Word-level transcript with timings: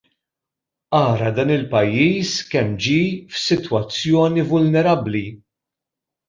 Ara 1.05 1.29
dan 1.35 1.53
il-pajjiż 1.57 2.31
kemm 2.51 2.71
ġie 2.83 3.03
f'sitwazzjoni 3.33 4.43
vulnerabbli! 4.49 5.25